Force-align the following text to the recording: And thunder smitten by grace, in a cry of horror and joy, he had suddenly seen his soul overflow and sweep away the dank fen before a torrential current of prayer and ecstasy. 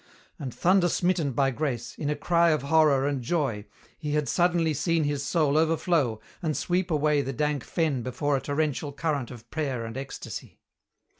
And 0.39 0.51
thunder 0.51 0.89
smitten 0.89 1.33
by 1.33 1.51
grace, 1.51 1.95
in 1.95 2.09
a 2.09 2.15
cry 2.15 2.49
of 2.49 2.63
horror 2.63 3.05
and 3.07 3.21
joy, 3.21 3.67
he 3.99 4.13
had 4.13 4.27
suddenly 4.27 4.73
seen 4.73 5.03
his 5.03 5.21
soul 5.21 5.59
overflow 5.59 6.19
and 6.41 6.57
sweep 6.57 6.89
away 6.89 7.21
the 7.21 7.33
dank 7.33 7.63
fen 7.63 8.01
before 8.01 8.35
a 8.35 8.41
torrential 8.41 8.91
current 8.93 9.29
of 9.29 9.47
prayer 9.51 9.85
and 9.85 9.95
ecstasy. 9.97 10.57